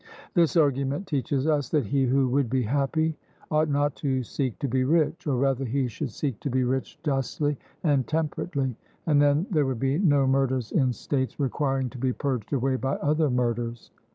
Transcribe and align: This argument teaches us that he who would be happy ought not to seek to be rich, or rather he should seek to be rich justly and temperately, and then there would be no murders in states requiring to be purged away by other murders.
This 0.33 0.57
argument 0.57 1.05
teaches 1.05 1.45
us 1.45 1.69
that 1.69 1.85
he 1.85 2.05
who 2.07 2.27
would 2.29 2.49
be 2.49 2.63
happy 2.63 3.15
ought 3.51 3.69
not 3.69 3.95
to 3.97 4.23
seek 4.23 4.57
to 4.57 4.67
be 4.67 4.83
rich, 4.83 5.27
or 5.27 5.35
rather 5.37 5.63
he 5.63 5.87
should 5.87 6.09
seek 6.09 6.39
to 6.39 6.49
be 6.49 6.63
rich 6.63 6.97
justly 7.03 7.55
and 7.83 8.07
temperately, 8.07 8.75
and 9.05 9.21
then 9.21 9.45
there 9.51 9.67
would 9.67 9.79
be 9.79 9.99
no 9.99 10.25
murders 10.25 10.71
in 10.71 10.91
states 10.91 11.39
requiring 11.39 11.87
to 11.91 11.99
be 11.99 12.13
purged 12.13 12.51
away 12.51 12.77
by 12.77 12.95
other 12.95 13.29
murders. 13.29 13.91